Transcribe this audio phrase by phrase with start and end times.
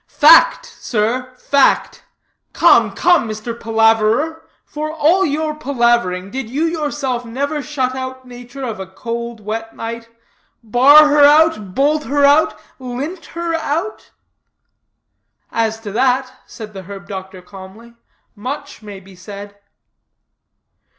[0.07, 2.03] "Fact, sir, fact.
[2.53, 3.55] Come, come, Mr.
[3.59, 9.41] Palaverer, for all your palavering, did you yourself never shut out nature of a cold,
[9.41, 10.09] wet night?
[10.63, 11.75] Bar her out?
[11.75, 12.59] Bolt her out?
[12.79, 14.09] Lint her out?"
[15.51, 17.93] "As to that," said the herb doctor calmly,
[18.35, 19.55] "much may be said."